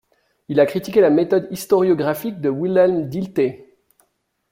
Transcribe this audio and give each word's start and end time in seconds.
Il 0.47 0.59
a 0.59 0.65
critiqué 0.65 0.99
la 0.99 1.11
méthode 1.11 1.47
historiographique 1.51 2.41
de 2.41 2.49
Wilhelm 2.49 3.07
Dilthey. 3.07 3.77